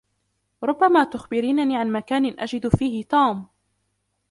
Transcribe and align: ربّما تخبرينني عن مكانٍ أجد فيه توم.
ربّما 0.63 1.03
تخبرينني 1.03 1.77
عن 1.77 1.91
مكانٍ 1.91 2.39
أجد 2.39 2.67
فيه 2.67 3.03
توم. 3.03 3.47